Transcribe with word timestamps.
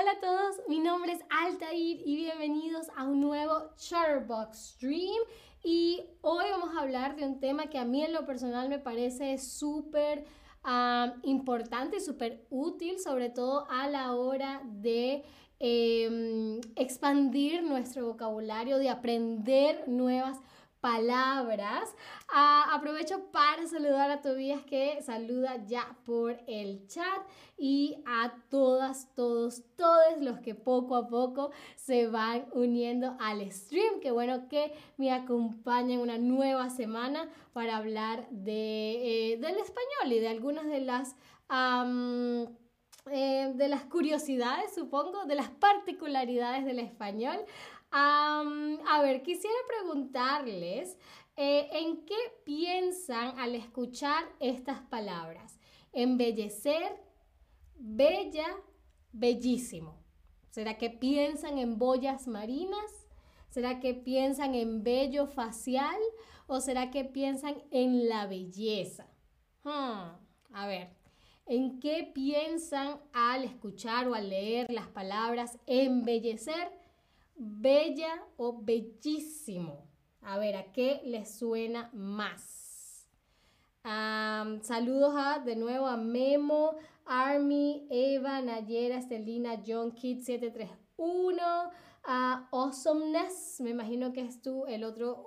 Hola 0.00 0.12
a 0.12 0.20
todos, 0.20 0.62
mi 0.66 0.78
nombre 0.78 1.12
es 1.12 1.20
Altair 1.28 2.00
y 2.06 2.16
bienvenidos 2.16 2.86
a 2.96 3.04
un 3.04 3.20
nuevo 3.20 3.68
Charbox 3.76 4.56
Stream. 4.56 5.20
Y 5.62 6.02
hoy 6.22 6.46
vamos 6.50 6.74
a 6.74 6.80
hablar 6.80 7.16
de 7.16 7.26
un 7.26 7.38
tema 7.38 7.66
que 7.66 7.76
a 7.76 7.84
mí 7.84 8.02
en 8.02 8.14
lo 8.14 8.24
personal 8.24 8.70
me 8.70 8.78
parece 8.78 9.36
súper 9.36 10.24
importante 11.22 11.98
y 11.98 12.00
súper 12.00 12.46
útil, 12.48 12.98
sobre 12.98 13.28
todo 13.28 13.66
a 13.68 13.88
la 13.88 14.14
hora 14.14 14.62
de 14.64 15.22
em, 15.58 16.62
expandir 16.76 17.62
nuestro 17.62 18.06
vocabulario, 18.06 18.78
de 18.78 18.88
aprender 18.88 19.86
nuevas 19.86 20.38
palabras. 20.80 21.94
Ah, 22.28 22.74
aprovecho 22.74 23.30
para 23.32 23.66
saludar 23.66 24.10
a 24.10 24.22
Tobías 24.22 24.62
que 24.64 25.00
saluda 25.02 25.64
ya 25.66 25.96
por 26.04 26.38
el 26.46 26.86
chat 26.86 27.22
y 27.58 28.02
a 28.06 28.32
todas, 28.48 29.14
todos, 29.14 29.62
todos 29.76 30.20
los 30.20 30.40
que 30.40 30.54
poco 30.54 30.96
a 30.96 31.08
poco 31.08 31.50
se 31.76 32.06
van 32.06 32.46
uniendo 32.52 33.16
al 33.20 33.50
stream. 33.52 34.00
Qué 34.00 34.10
bueno 34.10 34.48
que 34.48 34.72
me 34.96 35.12
acompañen 35.12 36.00
una 36.00 36.18
nueva 36.18 36.70
semana 36.70 37.28
para 37.52 37.76
hablar 37.76 38.28
de, 38.30 39.32
eh, 39.32 39.36
del 39.36 39.56
español 39.58 40.12
y 40.12 40.18
de 40.18 40.28
algunas 40.28 40.66
de 40.66 40.80
las... 40.80 41.16
Eh, 43.10 43.52
de 43.54 43.68
las 43.68 43.84
curiosidades, 43.84 44.74
supongo, 44.74 45.24
de 45.24 45.34
las 45.34 45.48
particularidades 45.48 46.64
del 46.64 46.78
español 46.78 47.40
a 47.92 49.00
ver, 49.02 49.22
quisiera 49.22 49.56
preguntarles 49.66 50.96
eh, 51.36 51.68
en 51.72 52.04
qué 52.04 52.18
piensan 52.44 53.38
al 53.38 53.54
escuchar 53.54 54.24
estas 54.38 54.80
palabras. 54.82 55.58
Embellecer, 55.92 56.96
bella, 57.74 58.46
bellísimo. 59.12 59.98
¿Será 60.50 60.78
que 60.78 60.90
piensan 60.90 61.58
en 61.58 61.78
boyas 61.78 62.26
marinas? 62.26 63.08
¿Será 63.48 63.80
que 63.80 63.94
piensan 63.94 64.54
en 64.54 64.82
bello 64.82 65.26
facial? 65.26 65.98
¿O 66.46 66.60
será 66.60 66.90
que 66.90 67.04
piensan 67.04 67.62
en 67.70 68.08
la 68.08 68.26
belleza? 68.26 69.06
Hmm, 69.62 70.16
a 70.52 70.66
ver, 70.66 70.96
¿en 71.46 71.80
qué 71.80 72.10
piensan 72.14 73.00
al 73.12 73.44
escuchar 73.44 74.08
o 74.08 74.14
al 74.14 74.30
leer 74.30 74.70
las 74.70 74.88
palabras 74.88 75.58
embellecer, 75.66 76.70
bella 77.40 78.22
o 78.36 78.60
bellísimo. 78.62 79.88
A 80.22 80.38
ver, 80.38 80.56
¿a 80.56 80.72
qué 80.72 81.00
les 81.04 81.38
suena 81.38 81.90
más? 81.92 82.68
saludos 83.82 85.14
a, 85.16 85.38
de 85.38 85.56
nuevo 85.56 85.86
a 85.86 85.96
Memo, 85.96 86.76
Army, 87.06 87.86
Eva, 87.88 88.42
Nayera, 88.42 88.98
Estelina, 88.98 89.62
John 89.66 89.92
Kid 89.92 90.20
731, 90.20 91.42
a 92.04 92.48
Awesomeness, 92.52 93.60
me 93.60 93.70
imagino 93.70 94.12
que 94.12 94.20
es 94.20 94.42
tú 94.42 94.66
el 94.66 94.84
otro 94.84 95.26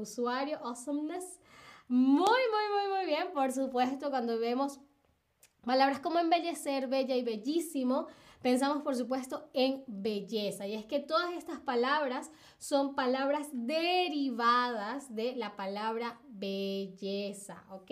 usuario, 0.00 0.58
Awesomeness. 0.62 1.40
Muy, 1.88 2.18
muy, 2.18 2.88
muy, 2.88 2.96
muy 2.96 3.06
bien, 3.06 3.32
por 3.32 3.52
supuesto, 3.52 4.10
cuando 4.10 4.38
vemos 4.38 4.80
palabras 5.64 6.00
como 6.00 6.18
embellecer, 6.18 6.88
bella 6.88 7.16
y 7.16 7.22
bellísimo, 7.22 8.06
pensamos 8.44 8.82
por 8.82 8.94
supuesto 8.94 9.48
en 9.54 9.82
belleza. 9.86 10.66
Y 10.66 10.74
es 10.74 10.84
que 10.84 11.00
todas 11.00 11.32
estas 11.32 11.60
palabras 11.60 12.30
son 12.58 12.94
palabras 12.94 13.48
derivadas 13.52 15.14
de 15.14 15.34
la 15.34 15.56
palabra 15.56 16.20
belleza, 16.28 17.64
¿ok? 17.70 17.90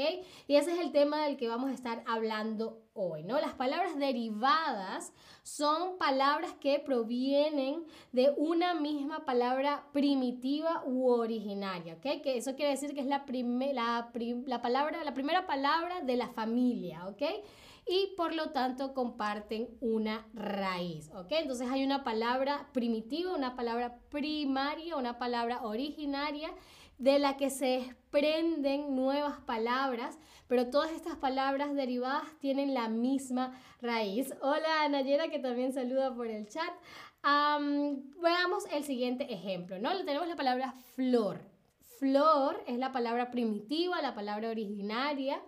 Y 0.48 0.56
ese 0.56 0.72
es 0.72 0.80
el 0.80 0.92
tema 0.92 1.24
del 1.24 1.38
que 1.38 1.48
vamos 1.48 1.70
a 1.70 1.72
estar 1.72 2.04
hablando 2.06 2.82
hoy, 2.92 3.22
¿no? 3.22 3.40
Las 3.40 3.54
palabras 3.54 3.98
derivadas 3.98 5.14
son 5.42 5.96
palabras 5.96 6.52
que 6.60 6.78
provienen 6.80 7.84
de 8.12 8.34
una 8.36 8.74
misma 8.74 9.24
palabra 9.24 9.86
primitiva 9.92 10.82
u 10.84 11.08
originaria, 11.08 11.94
¿ok? 11.94 12.20
Que 12.22 12.36
eso 12.36 12.54
quiere 12.56 12.72
decir 12.72 12.92
que 12.92 13.00
es 13.00 13.06
la, 13.06 13.24
la, 14.46 14.60
palabra, 14.60 15.02
la 15.02 15.14
primera 15.14 15.46
palabra 15.46 16.02
de 16.02 16.16
la 16.18 16.28
familia, 16.28 17.06
¿ok? 17.06 17.22
Y 17.86 18.14
por 18.16 18.34
lo 18.34 18.50
tanto 18.50 18.94
comparten 18.94 19.68
una 19.80 20.26
raíz, 20.34 21.10
¿ok? 21.14 21.32
Entonces 21.32 21.68
hay 21.70 21.84
una 21.84 22.04
palabra 22.04 22.68
primitiva, 22.72 23.34
una 23.34 23.56
palabra 23.56 23.98
primaria, 24.08 24.96
una 24.96 25.18
palabra 25.18 25.62
originaria 25.62 26.52
de 26.98 27.18
la 27.18 27.36
que 27.36 27.50
se 27.50 27.66
desprenden 27.66 28.94
nuevas 28.94 29.40
palabras, 29.40 30.18
pero 30.46 30.70
todas 30.70 30.92
estas 30.92 31.16
palabras 31.16 31.74
derivadas 31.74 32.24
tienen 32.38 32.74
la 32.74 32.88
misma 32.88 33.58
raíz. 33.80 34.32
Hola 34.40 34.88
Nayera 34.88 35.28
que 35.28 35.40
también 35.40 35.72
saluda 35.72 36.14
por 36.14 36.28
el 36.28 36.46
chat. 36.46 36.72
veamos 37.24 38.64
el 38.70 38.84
siguiente 38.84 39.32
ejemplo, 39.32 39.78
¿no? 39.80 39.96
Tenemos 40.04 40.28
la 40.28 40.36
palabra 40.36 40.74
flor. 40.94 41.40
Flor 41.98 42.62
es 42.66 42.78
la 42.78 42.92
palabra 42.92 43.30
primitiva, 43.30 44.00
la 44.00 44.14
palabra 44.14 44.50
originaria. 44.50 45.40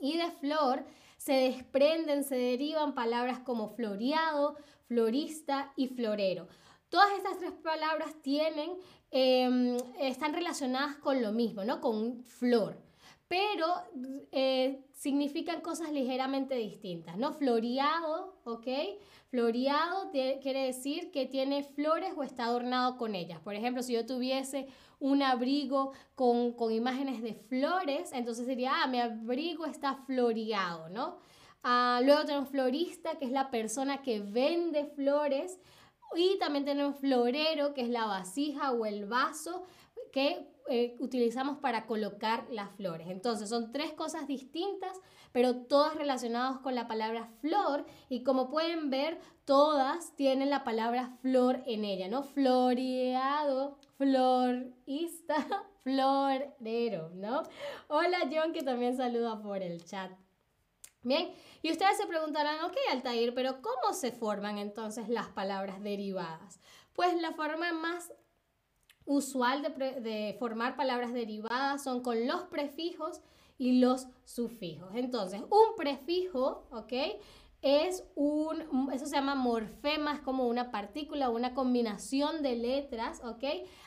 Y 0.00 0.18
de 0.18 0.30
flor 0.30 0.84
se 1.24 1.32
desprenden, 1.32 2.22
se 2.22 2.36
derivan 2.36 2.94
palabras 2.94 3.38
como 3.38 3.70
floreado, 3.70 4.56
florista 4.88 5.72
y 5.74 5.88
florero. 5.88 6.48
Todas 6.90 7.12
estas 7.16 7.38
tres 7.38 7.52
palabras 7.52 8.20
tienen, 8.20 8.72
em, 9.10 9.78
están 9.98 10.34
relacionadas 10.34 10.96
con 10.96 11.22
lo 11.22 11.32
mismo, 11.32 11.64
¿no? 11.64 11.80
Con 11.80 12.22
flor, 12.24 12.76
pero 13.28 13.66
eh, 14.32 14.84
significan 14.92 15.60
cosas 15.60 15.90
ligeramente 15.90 16.54
distintas, 16.54 17.16
¿no? 17.16 17.32
Floreado, 17.32 18.36
¿ok? 18.44 18.68
Floreado 19.30 20.10
quiere 20.10 20.66
decir 20.66 21.10
que 21.10 21.26
tiene 21.26 21.62
flores 21.62 22.12
o 22.16 22.22
está 22.22 22.44
adornado 22.44 22.96
con 22.96 23.14
ellas. 23.14 23.40
Por 23.40 23.54
ejemplo, 23.54 23.82
si 23.82 23.94
yo 23.94 24.06
tuviese 24.06 24.68
un 25.00 25.22
abrigo 25.22 25.92
con, 26.14 26.54
imágenes 26.70 27.22
de 27.22 27.34
flores, 27.34 28.12
entonces 28.12 28.46
sería, 28.46 28.82
ah, 28.82 28.86
mi 28.86 29.00
abrigo 29.00 29.66
está 29.66 29.96
floreado, 30.06 30.88
¿no? 30.88 31.18
Ah, 31.62 32.00
luego 32.04 32.24
tenemos 32.24 32.50
florista, 32.50 33.18
que 33.18 33.24
es 33.24 33.32
la 33.32 33.50
persona 33.50 34.02
que 34.02 34.20
vende 34.20 34.86
flores. 34.86 35.58
Y 36.14 36.38
también 36.38 36.64
tenemos 36.64 36.96
florero, 37.00 37.74
que 37.74 37.80
es 37.80 37.88
la 37.88 38.06
vasija 38.06 38.70
o 38.72 38.86
el 38.86 39.06
vaso 39.06 39.64
que 40.12 40.46
eh, 40.66 40.96
utilizamos 40.98 41.58
para 41.58 41.86
colocar 41.86 42.46
las 42.50 42.70
flores. 42.72 43.08
Entonces 43.10 43.50
son 43.50 43.70
tres 43.70 43.92
cosas 43.92 44.26
distintas, 44.26 44.98
pero 45.30 45.56
todas 45.56 45.94
relacionadas 45.94 46.58
con 46.60 46.74
la 46.74 46.88
palabra 46.88 47.28
flor 47.40 47.84
y 48.08 48.22
como 48.22 48.48
pueden 48.48 48.88
ver, 48.88 49.20
todas 49.44 50.16
tienen 50.16 50.48
la 50.48 50.64
palabra 50.64 51.18
flor 51.20 51.62
en 51.66 51.84
ella, 51.84 52.08
¿no? 52.08 52.22
Floreado, 52.22 53.76
florista, 53.98 55.36
florero, 55.82 57.10
¿no? 57.10 57.42
Hola 57.88 58.18
John, 58.32 58.54
que 58.54 58.62
también 58.62 58.96
saluda 58.96 59.42
por 59.42 59.62
el 59.62 59.84
chat. 59.84 60.12
Bien, 61.02 61.34
y 61.60 61.70
ustedes 61.70 61.98
se 61.98 62.06
preguntarán, 62.06 62.64
ok, 62.64 62.76
Altair, 62.90 63.34
pero 63.34 63.60
¿cómo 63.60 63.92
se 63.92 64.12
forman 64.12 64.56
entonces 64.56 65.10
las 65.10 65.28
palabras 65.28 65.82
derivadas? 65.82 66.58
Pues 66.94 67.14
la 67.20 67.32
forma 67.32 67.74
más 67.74 68.10
usual 69.06 69.62
de, 69.62 70.36
formar 70.38 70.76
palabras 70.76 71.12
derivadas 71.12 71.82
son 71.82 72.02
con 72.02 72.26
los 72.26 72.42
prefijos 72.44 73.20
y 73.58 73.80
los 73.80 74.08
sufijos. 74.24 74.90
Entonces, 74.94 75.42
un 75.42 75.76
prefijo, 75.76 76.66
¿ok? 76.70 76.92
Es 77.62 78.04
un, 78.14 78.90
eso 78.92 79.06
se 79.06 79.14
llama 79.14 79.34
morfema, 79.34 80.14
es 80.14 80.20
como 80.20 80.46
una 80.46 80.70
partícula, 80.70 81.30
una 81.30 81.54
combinación 81.54 82.42
de 82.42 82.56
letras, 82.56 83.22
¿ok? 83.24 83.44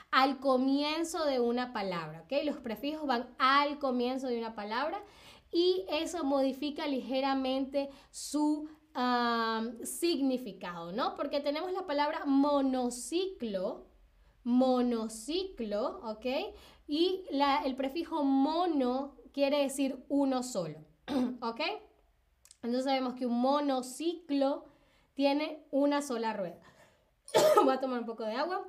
Al 0.10 0.40
comienzo 0.40 1.26
de 1.26 1.40
una 1.40 1.74
palabra, 1.74 2.24
¿ok? 2.24 2.44
Los 2.44 2.58
prefijos 2.58 3.06
van 3.06 3.28
al 3.38 3.78
comienzo 3.78 4.28
de 4.28 4.38
una 4.38 4.56
palabra 4.56 5.04
y 5.52 5.86
eso 5.90 6.24
modifica 6.24 6.88
ligeramente 6.88 7.90
su 8.12 8.68
significado, 9.84 10.92
¿no? 10.92 11.16
Porque 11.16 11.40
tenemos 11.40 11.72
la 11.72 11.86
palabra 11.86 12.26
monociclo, 12.26 13.86
monociclo, 14.48 16.00
¿ok? 16.04 16.26
Y 16.88 17.26
el 17.66 17.76
prefijo 17.76 18.24
mono 18.24 19.18
quiere 19.34 19.62
decir 19.62 20.06
uno 20.08 20.42
solo, 20.42 20.80
¿ok? 21.42 21.60
Entonces 22.64 22.86
sabemos 22.86 23.16
que 23.16 23.26
un 23.26 23.42
monociclo 23.42 24.64
tiene 25.16 25.66
una 25.70 26.02
sola 26.02 26.32
rueda. 26.32 26.62
Voy 27.66 27.74
a 27.74 27.82
tomar 27.82 28.00
un 28.00 28.06
poco 28.06 28.24
de 28.24 28.36
agua. 28.36 28.66